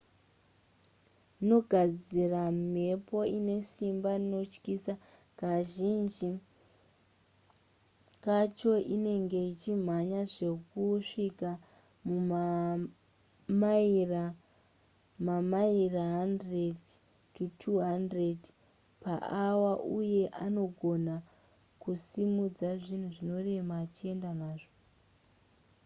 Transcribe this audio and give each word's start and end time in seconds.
nogadzira 1.47 2.43
mhepo 2.73 3.17
ine 3.37 3.55
simba 3.71 4.11
rinotyisa 4.21 4.93
kazhinji 5.39 6.29
kacho 8.25 8.73
inenge 8.95 9.39
ichimhanya 9.51 10.21
zvekusvika 10.33 11.49
mamaira 13.57 14.23
mamaira 15.25 16.05
100-200 17.29 18.35
paawa 19.03 19.73
uye 19.97 20.23
anogona 20.45 21.15
kusimudza 21.81 22.67
zvinhu 22.83 23.09
zvinorema 23.15 23.73
achienda 23.83 24.29
nazvo 24.41 24.73